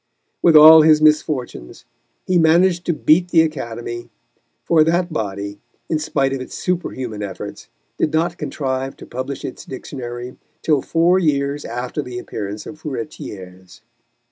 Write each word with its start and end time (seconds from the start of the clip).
With 0.41 0.55
all 0.55 0.81
his 0.81 0.99
misfortunes 0.99 1.85
he 2.25 2.39
managed 2.39 2.87
to 2.87 2.93
beat 2.93 3.27
the 3.29 3.41
Academy, 3.43 4.09
for 4.63 4.83
that 4.83 5.13
body, 5.13 5.59
in 5.89 5.99
spite 5.99 6.33
of 6.33 6.41
its 6.41 6.57
superhuman 6.57 7.21
efforts, 7.21 7.69
did 7.99 8.11
not 8.11 8.39
contrive 8.39 8.95
to 8.97 9.05
publish 9.05 9.45
its 9.45 9.63
Dictionary 9.63 10.37
till 10.63 10.81
four 10.81 11.19
years 11.19 11.65
after 11.65 12.01
the 12.01 12.17
appearance 12.17 12.65
of 12.65 12.81
Furetière's. 12.81 13.81